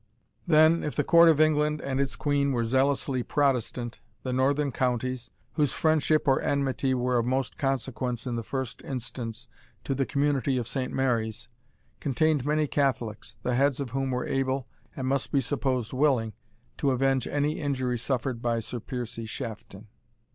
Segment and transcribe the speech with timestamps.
[0.47, 5.29] Then, if the Court of England and its Queen were zealously Protestant, the northern counties,
[5.53, 9.47] whose friendship or enmity were of most consequence in the first instance
[9.83, 11.49] to the community of Saint Mary's,
[11.99, 16.33] contained many Catholics, the heads of whom were able, and must be supposed willing,
[16.79, 19.85] to avenge any injury suffered by Sir Piercie Shafton.